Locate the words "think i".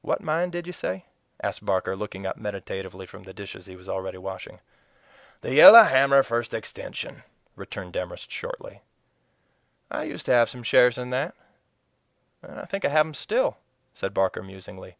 12.64-12.88